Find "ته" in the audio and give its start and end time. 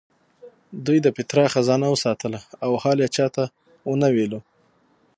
3.35-3.43